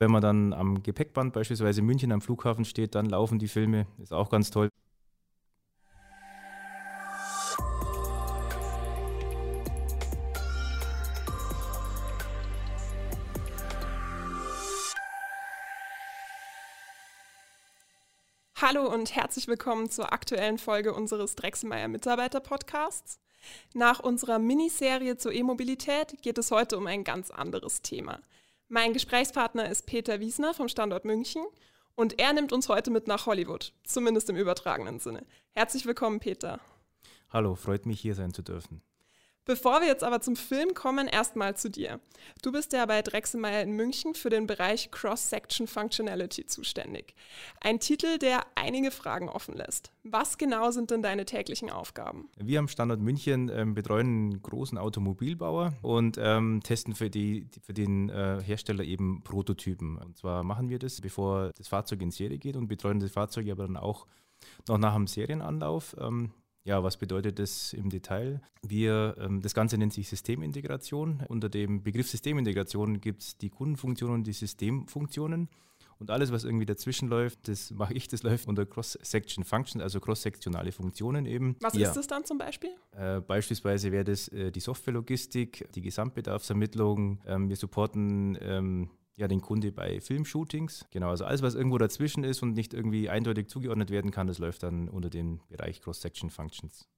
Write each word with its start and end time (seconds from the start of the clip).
Wenn 0.00 0.12
man 0.12 0.22
dann 0.22 0.52
am 0.52 0.80
Gepäckband 0.80 1.32
beispielsweise 1.32 1.80
in 1.80 1.86
München 1.86 2.12
am 2.12 2.20
Flughafen 2.20 2.64
steht, 2.64 2.94
dann 2.94 3.06
laufen 3.06 3.40
die 3.40 3.48
Filme. 3.48 3.88
Ist 4.00 4.12
auch 4.12 4.30
ganz 4.30 4.48
toll. 4.52 4.68
Hallo 18.60 18.92
und 18.92 19.16
herzlich 19.16 19.48
willkommen 19.48 19.90
zur 19.90 20.12
aktuellen 20.12 20.58
Folge 20.58 20.94
unseres 20.94 21.34
Drechselmeier 21.34 21.88
Mitarbeiter 21.88 22.38
Podcasts. 22.38 23.18
Nach 23.74 23.98
unserer 23.98 24.38
Miniserie 24.38 25.16
zur 25.16 25.32
E-Mobilität 25.32 26.22
geht 26.22 26.38
es 26.38 26.52
heute 26.52 26.76
um 26.76 26.86
ein 26.86 27.02
ganz 27.02 27.32
anderes 27.32 27.82
Thema. 27.82 28.20
Mein 28.70 28.92
Gesprächspartner 28.92 29.70
ist 29.70 29.86
Peter 29.86 30.20
Wiesner 30.20 30.52
vom 30.52 30.68
Standort 30.68 31.06
München 31.06 31.42
und 31.94 32.20
er 32.20 32.34
nimmt 32.34 32.52
uns 32.52 32.68
heute 32.68 32.90
mit 32.90 33.06
nach 33.06 33.24
Hollywood, 33.24 33.72
zumindest 33.82 34.28
im 34.28 34.36
übertragenen 34.36 34.98
Sinne. 34.98 35.24
Herzlich 35.54 35.86
willkommen, 35.86 36.20
Peter. 36.20 36.60
Hallo, 37.30 37.54
freut 37.54 37.86
mich 37.86 37.98
hier 37.98 38.14
sein 38.14 38.34
zu 38.34 38.42
dürfen. 38.42 38.82
Bevor 39.48 39.80
wir 39.80 39.88
jetzt 39.88 40.04
aber 40.04 40.20
zum 40.20 40.36
Film 40.36 40.74
kommen, 40.74 41.08
erstmal 41.08 41.56
zu 41.56 41.70
dir. 41.70 42.00
Du 42.42 42.52
bist 42.52 42.74
ja 42.74 42.84
bei 42.84 43.00
Drechselmeier 43.00 43.62
in 43.62 43.72
München 43.72 44.12
für 44.12 44.28
den 44.28 44.46
Bereich 44.46 44.90
Cross-Section 44.90 45.66
Functionality 45.66 46.44
zuständig. 46.44 47.14
Ein 47.62 47.80
Titel, 47.80 48.18
der 48.18 48.44
einige 48.56 48.90
Fragen 48.90 49.30
offen 49.30 49.56
lässt. 49.56 49.90
Was 50.04 50.36
genau 50.36 50.70
sind 50.70 50.90
denn 50.90 51.00
deine 51.00 51.24
täglichen 51.24 51.70
Aufgaben? 51.70 52.28
Wir 52.36 52.58
am 52.58 52.68
Standort 52.68 53.00
München 53.00 53.48
ähm, 53.48 53.72
betreuen 53.72 54.06
einen 54.06 54.42
großen 54.42 54.76
Automobilbauer 54.76 55.72
und 55.80 56.18
ähm, 56.20 56.60
testen 56.62 56.94
für, 56.94 57.08
die, 57.08 57.48
für 57.62 57.72
den 57.72 58.10
äh, 58.10 58.42
Hersteller 58.42 58.84
eben 58.84 59.22
Prototypen. 59.24 59.96
Und 59.96 60.18
zwar 60.18 60.44
machen 60.44 60.68
wir 60.68 60.78
das, 60.78 61.00
bevor 61.00 61.52
das 61.56 61.68
Fahrzeug 61.68 62.02
in 62.02 62.10
Serie 62.10 62.36
geht 62.36 62.54
und 62.54 62.68
betreuen 62.68 63.00
das 63.00 63.12
Fahrzeug 63.12 63.48
aber 63.48 63.62
dann 63.62 63.78
auch 63.78 64.06
noch 64.68 64.76
nach 64.76 64.94
dem 64.94 65.06
Serienanlauf. 65.06 65.96
Ähm, 65.98 66.32
ja, 66.68 66.84
was 66.84 66.98
bedeutet 66.98 67.38
das 67.38 67.72
im 67.72 67.88
Detail? 67.88 68.42
Wir, 68.60 69.16
ähm, 69.18 69.40
das 69.40 69.54
Ganze 69.54 69.78
nennt 69.78 69.94
sich 69.94 70.06
Systemintegration. 70.06 71.24
Unter 71.26 71.48
dem 71.48 71.82
Begriff 71.82 72.10
Systemintegration 72.10 73.00
gibt 73.00 73.22
es 73.22 73.38
die 73.38 73.48
Kundenfunktionen 73.48 74.16
und 74.16 74.26
die 74.26 74.34
Systemfunktionen. 74.34 75.48
Und 75.98 76.10
alles, 76.10 76.30
was 76.30 76.44
irgendwie 76.44 76.66
dazwischen 76.66 77.08
läuft, 77.08 77.48
das 77.48 77.70
mache 77.70 77.94
ich, 77.94 78.06
das 78.06 78.22
läuft 78.28 78.46
unter 78.48 78.66
Cross-Section 78.66 79.44
Functions, 79.44 79.82
also 79.82 79.98
cross-sektionale 79.98 80.70
Funktionen 80.70 81.24
eben. 81.24 81.56
Was 81.60 81.72
ja. 81.72 81.88
ist 81.88 81.96
das 81.96 82.06
dann 82.06 82.26
zum 82.26 82.36
Beispiel? 82.36 82.70
Äh, 82.92 83.20
beispielsweise 83.22 83.90
wäre 83.90 84.04
das 84.04 84.28
äh, 84.28 84.52
die 84.52 84.60
Softwarelogistik, 84.60 85.72
die 85.74 85.80
Gesamtbedarfsermittlung. 85.80 87.22
Ähm, 87.26 87.48
wir 87.48 87.56
supporten 87.56 88.36
ähm, 88.42 88.90
ja 89.18 89.28
den 89.28 89.40
Kunde 89.40 89.72
bei 89.72 90.00
Filmshootings. 90.00 90.86
Genau, 90.90 91.10
also 91.10 91.24
alles, 91.24 91.42
was 91.42 91.54
irgendwo 91.54 91.78
dazwischen 91.78 92.24
ist 92.24 92.42
und 92.42 92.54
nicht 92.54 92.72
irgendwie 92.72 93.10
eindeutig 93.10 93.48
zugeordnet 93.48 93.90
werden 93.90 94.10
kann, 94.10 94.26
das 94.26 94.38
läuft 94.38 94.62
dann 94.62 94.88
unter 94.88 95.10
den 95.10 95.40
Bereich 95.48 95.80
Cross-Section 95.82 96.30
Functions. 96.30 96.88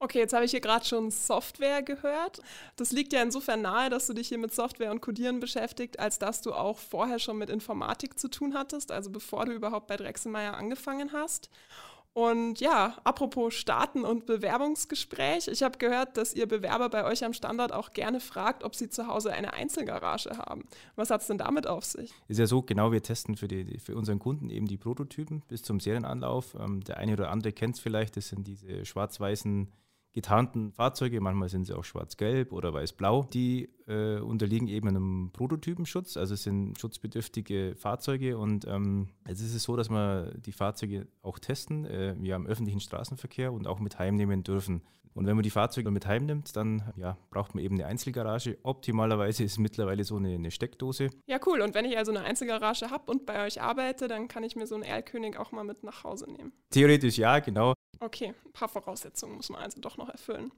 Okay, 0.00 0.18
jetzt 0.18 0.34
habe 0.34 0.44
ich 0.44 0.50
hier 0.50 0.60
gerade 0.60 0.84
schon 0.84 1.10
Software 1.10 1.82
gehört. 1.82 2.40
Das 2.76 2.92
liegt 2.92 3.12
ja 3.12 3.22
insofern 3.22 3.62
nahe, 3.62 3.90
dass 3.90 4.06
du 4.06 4.12
dich 4.12 4.28
hier 4.28 4.38
mit 4.38 4.52
Software 4.52 4.90
und 4.90 5.00
Codieren 5.00 5.40
beschäftigt, 5.40 5.98
als 5.98 6.18
dass 6.18 6.42
du 6.42 6.52
auch 6.52 6.78
vorher 6.78 7.18
schon 7.18 7.38
mit 7.38 7.48
Informatik 7.48 8.18
zu 8.18 8.28
tun 8.28 8.54
hattest, 8.54 8.92
also 8.92 9.10
bevor 9.10 9.46
du 9.46 9.52
überhaupt 9.52 9.86
bei 9.86 9.96
Drechselmeier 9.96 10.54
angefangen 10.54 11.12
hast. 11.12 11.48
Und 12.14 12.60
ja, 12.60 12.96
apropos 13.02 13.54
Starten 13.54 14.04
und 14.04 14.24
Bewerbungsgespräch. 14.24 15.48
Ich 15.48 15.64
habe 15.64 15.78
gehört, 15.78 16.16
dass 16.16 16.32
ihr 16.32 16.46
Bewerber 16.46 16.88
bei 16.88 17.04
euch 17.04 17.24
am 17.24 17.32
Standort 17.32 17.72
auch 17.72 17.92
gerne 17.92 18.20
fragt, 18.20 18.62
ob 18.62 18.76
sie 18.76 18.88
zu 18.88 19.08
Hause 19.08 19.32
eine 19.32 19.52
Einzelgarage 19.52 20.38
haben. 20.38 20.64
Was 20.94 21.10
hat 21.10 21.22
es 21.22 21.26
denn 21.26 21.38
damit 21.38 21.66
auf 21.66 21.84
sich? 21.84 22.14
Ist 22.28 22.38
ja 22.38 22.46
so, 22.46 22.62
genau, 22.62 22.92
wir 22.92 23.02
testen 23.02 23.36
für, 23.36 23.48
die, 23.48 23.80
für 23.80 23.96
unseren 23.96 24.20
Kunden 24.20 24.48
eben 24.48 24.68
die 24.68 24.76
Prototypen 24.76 25.42
bis 25.48 25.62
zum 25.62 25.80
Serienanlauf. 25.80 26.54
Ähm, 26.54 26.84
der 26.84 26.98
eine 26.98 27.14
oder 27.14 27.32
andere 27.32 27.52
kennt 27.52 27.74
es 27.74 27.80
vielleicht, 27.80 28.16
das 28.16 28.28
sind 28.28 28.46
diese 28.46 28.84
schwarz-weißen 28.84 29.72
getarnten 30.14 30.72
Fahrzeuge, 30.72 31.20
manchmal 31.20 31.48
sind 31.48 31.66
sie 31.66 31.76
auch 31.76 31.84
schwarz-gelb 31.84 32.52
oder 32.52 32.72
weiß-blau, 32.72 33.24
die 33.24 33.68
äh, 33.88 34.20
unterliegen 34.20 34.68
eben 34.68 34.88
einem 34.88 35.30
Prototypenschutz, 35.32 36.16
also 36.16 36.36
sind 36.36 36.78
schutzbedürftige 36.78 37.74
Fahrzeuge 37.76 38.38
und 38.38 38.64
ähm, 38.68 39.08
jetzt 39.26 39.40
ist 39.40 39.54
es 39.54 39.64
so, 39.64 39.76
dass 39.76 39.90
wir 39.90 40.32
die 40.38 40.52
Fahrzeuge 40.52 41.08
auch 41.22 41.40
testen, 41.40 41.84
äh, 41.84 42.14
wir 42.16 42.36
am 42.36 42.46
öffentlichen 42.46 42.80
Straßenverkehr 42.80 43.52
und 43.52 43.66
auch 43.66 43.80
mit 43.80 43.98
heimnehmen 43.98 44.44
dürfen. 44.44 44.82
Und 45.14 45.26
wenn 45.26 45.36
man 45.36 45.44
die 45.44 45.50
Fahrzeuge 45.50 45.90
mit 45.92 46.06
heimnimmt, 46.06 46.56
dann 46.56 46.92
ja, 46.96 47.16
braucht 47.30 47.54
man 47.54 47.62
eben 47.62 47.76
eine 47.76 47.86
Einzelgarage. 47.86 48.58
Optimalerweise 48.64 49.44
ist 49.44 49.52
es 49.52 49.58
mittlerweile 49.58 50.02
so 50.02 50.16
eine, 50.16 50.34
eine 50.34 50.50
Steckdose. 50.50 51.10
Ja, 51.26 51.38
cool. 51.46 51.60
Und 51.60 51.74
wenn 51.74 51.84
ich 51.84 51.96
also 51.96 52.10
eine 52.10 52.22
Einzelgarage 52.22 52.90
habe 52.90 53.10
und 53.10 53.24
bei 53.24 53.46
euch 53.46 53.62
arbeite, 53.62 54.08
dann 54.08 54.26
kann 54.26 54.42
ich 54.42 54.56
mir 54.56 54.66
so 54.66 54.74
einen 54.74 54.82
Erlkönig 54.82 55.38
auch 55.38 55.52
mal 55.52 55.64
mit 55.64 55.84
nach 55.84 56.02
Hause 56.02 56.30
nehmen. 56.30 56.52
Theoretisch 56.70 57.16
ja, 57.16 57.38
genau. 57.38 57.74
Okay, 58.00 58.34
ein 58.44 58.52
paar 58.52 58.68
Voraussetzungen 58.68 59.36
muss 59.36 59.50
man 59.50 59.62
also 59.62 59.80
doch 59.80 59.96
noch 59.96 60.08
erfüllen. 60.08 60.52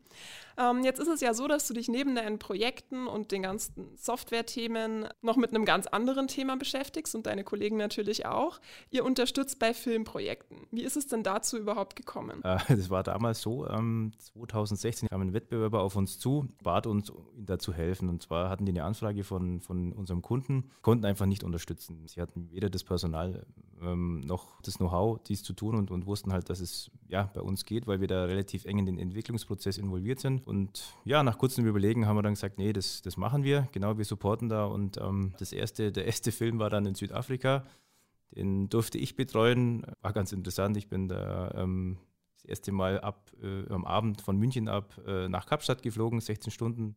Ähm, 0.59 0.83
jetzt 0.83 0.99
ist 0.99 1.09
es 1.09 1.21
ja 1.21 1.35
so, 1.35 1.47
dass 1.47 1.69
du 1.69 1.75
dich 1.75 1.89
neben 1.89 2.15
deinen 2.15 2.39
Projekten 2.39 3.07
und 3.07 3.31
den 3.31 3.43
ganzen 3.43 3.97
Software-Themen 3.97 5.09
noch 5.23 5.37
mit 5.37 5.51
einem 5.51 5.65
ganz 5.65 5.87
anderen 5.87 6.29
Thema 6.29 6.57
beschäftigst 6.57 7.15
und 7.15 7.27
deine 7.27 7.45
Kollegen 7.45 7.77
natürlich 7.77 8.27
auch. 8.27 8.61
Ihr 8.91 9.05
unterstützt 9.05 9.59
bei 9.59 9.75
Filmprojekten. 9.75 10.67
Wie 10.71 10.83
ist 10.83 10.97
es 10.97 11.07
denn 11.07 11.23
dazu 11.23 11.59
überhaupt 11.59 11.97
gekommen? 11.97 12.43
Äh, 12.43 12.59
das 12.69 12.91
war 12.91 13.03
damals 13.03 13.43
so, 13.43 13.69
ähm, 13.69 14.13
2016 14.47 15.09
kam 15.09 15.21
ein 15.21 15.33
Wettbewerber 15.33 15.83
auf 15.83 15.97
uns 15.97 16.19
zu, 16.19 16.49
bat 16.63 16.87
uns, 16.87 17.11
ihnen 17.11 17.47
dazu 17.47 17.73
helfen. 17.73 18.09
Und 18.09 18.23
zwar 18.23 18.49
hatten 18.49 18.67
die 18.67 18.73
eine 18.73 18.85
Anfrage 18.85 19.25
von, 19.25 19.61
von 19.61 19.93
unserem 19.93 20.23
Kunden, 20.23 20.71
konnten 20.83 21.05
einfach 21.05 21.27
nicht 21.27 21.45
unterstützen. 21.45 22.07
Sie 22.07 22.21
hatten 22.21 22.51
weder 22.51 22.71
das 22.71 22.85
Personal 22.85 23.47
ähm, 23.83 24.21
noch 24.21 24.61
das 24.63 24.79
Know-how, 24.79 25.23
dies 25.23 25.43
zu 25.43 25.53
tun 25.53 25.75
und, 25.75 25.91
und 25.91 26.07
wussten 26.07 26.33
halt, 26.33 26.49
dass 26.51 26.61
es 26.61 26.91
ja 27.09 27.31
bei 27.35 27.41
uns 27.41 27.65
geht, 27.65 27.87
weil 27.87 28.01
wir 28.01 28.09
da 28.09 28.25
relativ 28.25 28.65
eng 28.65 28.79
in 28.79 28.87
den 28.87 28.99
Entwicklungsprozess 28.99 29.79
involviert 29.79 30.21
sind. 30.21 30.47
Und 30.47 30.95
ja, 31.05 31.23
nach 31.23 31.39
kurzem 31.39 31.67
Überlegen 31.67 32.07
haben 32.07 32.17
wir 32.17 32.23
dann 32.23 32.35
gesagt, 32.35 32.59
nee, 32.59 32.73
das, 32.73 33.03
das 33.03 33.17
machen 33.17 33.45
wir. 33.45 33.69
Genau, 33.73 33.99
wir 33.99 34.05
supporten 34.05 34.49
da. 34.49 34.65
Und 34.65 34.99
ähm, 34.99 35.35
das 35.39 35.53
erste, 35.53 35.93
der 35.93 36.07
erste 36.07 36.33
Film 36.33 36.59
war 36.59 36.71
dann 36.71 36.87
in 36.87 36.95
Südafrika. 36.95 37.65
Den 38.35 38.69
durfte 38.69 38.99
ich 38.99 39.17
betreuen. 39.17 39.87
War 40.03 40.13
ganz 40.13 40.33
interessant. 40.33 40.77
Ich 40.77 40.89
bin 40.89 41.09
da 41.09 41.53
ähm, 41.55 41.99
erste 42.49 42.73
Mal 42.73 43.01
ab 43.01 43.33
äh, 43.43 43.69
am 43.73 43.85
Abend 43.85 44.21
von 44.21 44.37
München 44.37 44.69
ab 44.69 45.01
äh, 45.07 45.29
nach 45.29 45.47
Kapstadt 45.47 45.83
geflogen, 45.83 46.21
16 46.21 46.51
Stunden. 46.51 46.97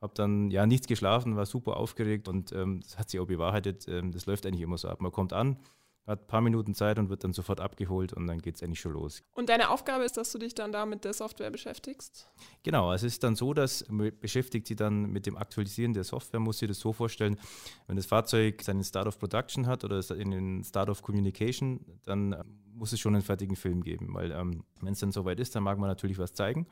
Habe 0.00 0.14
dann 0.14 0.50
ja 0.50 0.66
nichts 0.66 0.88
geschlafen, 0.88 1.36
war 1.36 1.46
super 1.46 1.76
aufgeregt 1.76 2.26
und 2.28 2.52
ähm, 2.52 2.80
das 2.80 2.98
hat 2.98 3.10
sich 3.10 3.20
auch 3.20 3.26
bewahrheitet. 3.26 3.86
Ähm, 3.88 4.10
das 4.10 4.26
läuft 4.26 4.46
eigentlich 4.46 4.62
immer 4.62 4.78
so 4.78 4.88
ab. 4.88 5.00
Man 5.00 5.12
kommt 5.12 5.32
an, 5.32 5.58
hat 6.06 6.22
ein 6.22 6.26
paar 6.26 6.40
Minuten 6.40 6.74
Zeit 6.74 6.98
und 6.98 7.08
wird 7.08 7.22
dann 7.22 7.32
sofort 7.32 7.60
abgeholt 7.60 8.12
und 8.12 8.26
dann 8.26 8.40
geht 8.40 8.56
es 8.56 8.62
eigentlich 8.62 8.80
schon 8.80 8.92
los. 8.92 9.22
Und 9.34 9.48
deine 9.48 9.70
Aufgabe 9.70 10.04
ist, 10.04 10.16
dass 10.16 10.32
du 10.32 10.38
dich 10.38 10.54
dann 10.54 10.72
da 10.72 10.84
mit 10.84 11.04
der 11.04 11.12
Software 11.12 11.50
beschäftigst? 11.50 12.28
Genau, 12.64 12.92
es 12.92 13.04
ist 13.04 13.22
dann 13.22 13.36
so, 13.36 13.54
dass 13.54 13.88
man 13.88 14.10
beschäftigt 14.18 14.66
sie 14.66 14.74
dann 14.74 15.10
mit 15.10 15.26
dem 15.26 15.36
Aktualisieren 15.36 15.92
der 15.92 16.04
Software, 16.04 16.40
muss 16.40 16.58
sich 16.58 16.68
das 16.68 16.80
so 16.80 16.92
vorstellen, 16.92 17.38
wenn 17.86 17.96
das 17.96 18.06
Fahrzeug 18.06 18.62
seinen 18.62 18.82
Start 18.82 19.06
of 19.06 19.18
Production 19.18 19.66
hat 19.66 19.84
oder 19.84 20.02
in 20.16 20.32
den 20.32 20.64
Start 20.64 20.88
of 20.88 21.02
Communication, 21.02 21.84
dann 22.04 22.34
muss 22.82 22.92
es 22.92 22.98
schon 22.98 23.14
einen 23.14 23.22
fertigen 23.22 23.54
Film 23.54 23.84
geben, 23.84 24.12
weil 24.12 24.32
ähm, 24.32 24.64
wenn 24.80 24.92
es 24.92 24.98
dann 24.98 25.12
soweit 25.12 25.38
ist, 25.38 25.54
dann 25.54 25.62
mag 25.62 25.78
man 25.78 25.88
natürlich 25.88 26.18
was 26.18 26.34
zeigen. 26.34 26.66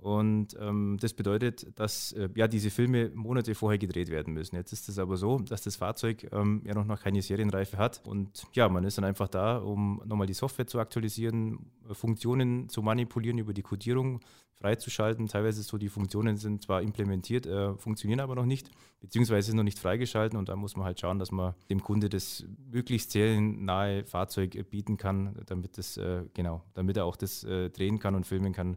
Und 0.00 0.56
ähm, 0.60 0.98
das 1.00 1.14
bedeutet, 1.14 1.78
dass 1.78 2.12
äh, 2.12 2.28
ja, 2.34 2.46
diese 2.48 2.70
Filme 2.70 3.10
Monate 3.14 3.54
vorher 3.54 3.78
gedreht 3.78 4.10
werden 4.10 4.34
müssen. 4.34 4.54
Jetzt 4.54 4.72
ist 4.72 4.88
es 4.88 4.98
aber 4.98 5.16
so, 5.16 5.38
dass 5.38 5.62
das 5.62 5.76
Fahrzeug 5.76 6.28
ähm, 6.32 6.62
ja 6.64 6.74
noch 6.74 7.00
keine 7.00 7.22
Serienreife 7.22 7.78
hat. 7.78 8.02
Und 8.06 8.44
ja, 8.52 8.68
man 8.68 8.84
ist 8.84 8.98
dann 8.98 9.04
einfach 9.04 9.28
da, 9.28 9.56
um 9.56 10.02
nochmal 10.04 10.26
die 10.26 10.34
Software 10.34 10.66
zu 10.66 10.78
aktualisieren, 10.78 11.70
Funktionen 11.92 12.68
zu 12.68 12.82
manipulieren 12.82 13.38
über 13.38 13.54
die 13.54 13.62
Codierung 13.62 14.20
freizuschalten. 14.56 15.28
Teilweise 15.28 15.60
ist 15.60 15.68
so, 15.68 15.78
die 15.78 15.88
Funktionen 15.88 16.36
sind 16.36 16.62
zwar 16.62 16.82
implementiert, 16.82 17.46
äh, 17.46 17.74
funktionieren 17.76 18.20
aber 18.20 18.34
noch 18.34 18.46
nicht, 18.46 18.70
beziehungsweise 19.00 19.46
sind 19.46 19.56
noch 19.56 19.64
nicht 19.64 19.78
freigeschalten. 19.78 20.38
Und 20.38 20.50
da 20.50 20.56
muss 20.56 20.76
man 20.76 20.84
halt 20.84 21.00
schauen, 21.00 21.18
dass 21.18 21.30
man 21.30 21.54
dem 21.70 21.82
Kunde 21.82 22.08
das 22.10 22.44
möglichst 22.70 23.12
seriennahe 23.12 24.04
Fahrzeug 24.04 24.70
bieten 24.70 24.98
kann, 24.98 25.36
damit, 25.46 25.78
das, 25.78 25.96
äh, 25.96 26.24
genau, 26.34 26.62
damit 26.74 26.96
er 26.96 27.06
auch 27.06 27.16
das 27.16 27.44
äh, 27.44 27.70
drehen 27.70 27.98
kann 27.98 28.14
und 28.14 28.26
filmen 28.26 28.52
kann 28.52 28.76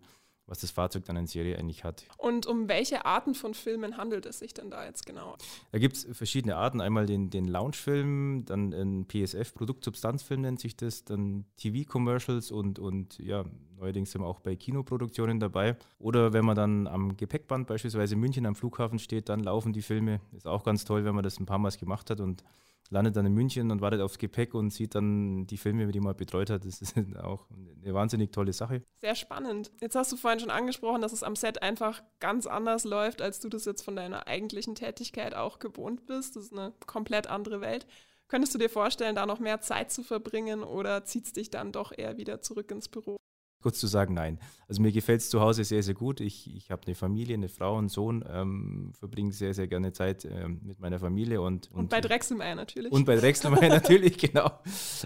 was 0.49 0.59
das 0.59 0.71
Fahrzeug 0.71 1.05
dann 1.05 1.15
in 1.15 1.27
Serie 1.27 1.57
eigentlich 1.57 1.83
hat. 1.83 2.03
Und 2.17 2.47
um 2.47 2.67
welche 2.67 3.05
Arten 3.05 3.35
von 3.35 3.53
Filmen 3.53 3.97
handelt 3.97 4.25
es 4.25 4.39
sich 4.39 4.53
denn 4.53 4.71
da 4.71 4.83
jetzt 4.83 5.05
genau? 5.05 5.37
Da 5.71 5.77
gibt 5.77 5.95
es 5.95 6.07
verschiedene 6.11 6.55
Arten. 6.55 6.81
Einmal 6.81 7.05
den, 7.05 7.29
den 7.29 7.47
Lounge-Film, 7.47 8.45
dann 8.45 8.73
ein 8.73 9.05
PSF, 9.07 9.53
Produktsubstanzfilm 9.53 10.41
nennt 10.41 10.59
sich 10.59 10.75
das, 10.75 11.05
dann 11.05 11.45
TV-Commercials 11.57 12.51
und, 12.51 12.79
und 12.79 13.19
ja, 13.19 13.45
neuerdings 13.77 14.11
sind 14.11 14.21
wir 14.21 14.27
auch 14.27 14.39
bei 14.39 14.55
Kinoproduktionen 14.55 15.39
dabei. 15.39 15.77
Oder 15.99 16.33
wenn 16.33 16.45
man 16.45 16.55
dann 16.55 16.87
am 16.87 17.15
Gepäckband 17.15 17.67
beispielsweise 17.67 18.15
in 18.15 18.19
München 18.19 18.45
am 18.45 18.55
Flughafen 18.55 18.97
steht, 18.99 19.29
dann 19.29 19.41
laufen 19.41 19.71
die 19.71 19.83
Filme. 19.83 20.19
Ist 20.35 20.47
auch 20.47 20.63
ganz 20.63 20.83
toll, 20.83 21.05
wenn 21.05 21.15
man 21.15 21.23
das 21.23 21.39
ein 21.39 21.45
paar 21.45 21.59
Mal 21.59 21.69
gemacht 21.69 22.09
hat 22.09 22.19
und 22.19 22.43
landet 22.89 23.15
dann 23.15 23.25
in 23.25 23.33
München 23.33 23.71
und 23.71 23.81
wartet 23.81 24.01
aufs 24.01 24.17
Gepäck 24.17 24.53
und 24.53 24.71
sieht 24.71 24.95
dann 24.95 25.45
die 25.47 25.57
Filme, 25.57 25.91
die 25.91 25.99
man 25.99 26.15
betreut 26.15 26.49
hat. 26.49 26.65
Das 26.65 26.81
ist 26.81 26.95
auch 27.23 27.47
eine 27.83 27.93
wahnsinnig 27.93 28.31
tolle 28.31 28.53
Sache. 28.53 28.83
Sehr 28.97 29.15
spannend. 29.15 29.71
Jetzt 29.81 29.95
hast 29.95 30.11
du 30.11 30.17
vorhin 30.17 30.39
schon 30.39 30.49
angesprochen, 30.49 31.01
dass 31.01 31.13
es 31.13 31.23
am 31.23 31.35
Set 31.35 31.61
einfach 31.61 32.01
ganz 32.19 32.45
anders 32.45 32.83
läuft, 32.83 33.21
als 33.21 33.39
du 33.39 33.49
das 33.49 33.65
jetzt 33.65 33.83
von 33.83 33.95
deiner 33.95 34.27
eigentlichen 34.27 34.75
Tätigkeit 34.75 35.35
auch 35.35 35.59
gewohnt 35.59 36.05
bist. 36.05 36.35
Das 36.35 36.45
ist 36.45 36.53
eine 36.53 36.73
komplett 36.85 37.27
andere 37.27 37.61
Welt. 37.61 37.85
Könntest 38.27 38.53
du 38.53 38.59
dir 38.59 38.69
vorstellen, 38.69 39.15
da 39.15 39.25
noch 39.25 39.39
mehr 39.39 39.61
Zeit 39.61 39.91
zu 39.91 40.03
verbringen 40.03 40.63
oder 40.63 41.03
zieht 41.03 41.25
es 41.25 41.33
dich 41.33 41.49
dann 41.49 41.71
doch 41.71 41.91
eher 41.95 42.17
wieder 42.17 42.41
zurück 42.41 42.69
ins 42.71 42.87
Büro? 42.87 43.17
Kurz 43.61 43.79
zu 43.79 43.87
sagen, 43.87 44.13
nein. 44.13 44.39
Also 44.69 44.81
mir 44.81 44.91
gefällt 44.91 45.19
es 45.19 45.29
zu 45.29 45.41
Hause 45.41 45.65
sehr, 45.65 45.83
sehr 45.83 45.93
gut. 45.93 46.21
Ich, 46.21 46.55
ich 46.55 46.71
habe 46.71 46.83
eine 46.85 46.95
Familie, 46.95 47.33
eine 47.33 47.49
Frau, 47.49 47.77
einen 47.77 47.89
Sohn, 47.89 48.23
ähm, 48.29 48.93
verbringe 48.97 49.33
sehr, 49.33 49.53
sehr 49.53 49.67
gerne 49.67 49.91
Zeit 49.91 50.23
ähm, 50.23 50.61
mit 50.63 50.79
meiner 50.79 50.99
Familie. 50.99 51.41
Und, 51.41 51.69
und, 51.71 51.79
und 51.79 51.89
bei 51.89 51.99
Drechselmeier 51.99 52.55
natürlich. 52.55 52.91
Und 52.91 53.05
bei 53.05 53.17
Drechselmeier 53.17 53.69
natürlich, 53.69 54.17
genau. 54.17 54.49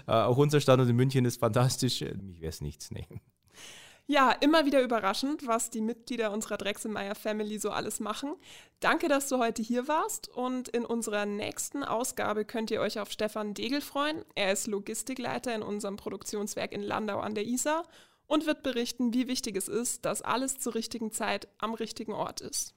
Äh, 0.06 0.12
auch 0.12 0.36
unser 0.36 0.60
Standort 0.60 0.88
in 0.88 0.94
München 0.94 1.24
ist 1.24 1.40
fantastisch. 1.40 2.00
Mich 2.22 2.40
wäre 2.40 2.50
es 2.50 2.60
nichts, 2.60 2.92
nee. 2.92 3.06
Ja, 4.06 4.32
immer 4.32 4.66
wieder 4.66 4.82
überraschend, 4.82 5.46
was 5.46 5.70
die 5.70 5.80
Mitglieder 5.80 6.30
unserer 6.30 6.58
Drechselmeier 6.58 7.14
Family 7.14 7.58
so 7.58 7.70
alles 7.70 8.00
machen. 8.00 8.34
Danke, 8.80 9.08
dass 9.08 9.30
du 9.30 9.38
heute 9.38 9.62
hier 9.62 9.88
warst 9.88 10.28
und 10.28 10.68
in 10.68 10.84
unserer 10.84 11.24
nächsten 11.24 11.82
Ausgabe 11.82 12.44
könnt 12.44 12.70
ihr 12.70 12.82
euch 12.82 13.00
auf 13.00 13.10
Stefan 13.10 13.54
Degel 13.54 13.80
freuen. 13.80 14.22
Er 14.34 14.52
ist 14.52 14.66
Logistikleiter 14.66 15.54
in 15.54 15.62
unserem 15.62 15.96
Produktionswerk 15.96 16.72
in 16.72 16.82
Landau 16.82 17.18
an 17.20 17.34
der 17.34 17.46
Isar 17.46 17.84
und 18.26 18.46
wird 18.46 18.62
berichten, 18.62 19.12
wie 19.12 19.28
wichtig 19.28 19.56
es 19.56 19.68
ist, 19.68 20.04
dass 20.04 20.22
alles 20.22 20.58
zur 20.58 20.74
richtigen 20.74 21.12
Zeit 21.12 21.48
am 21.58 21.74
richtigen 21.74 22.12
Ort 22.12 22.40
ist. 22.40 22.74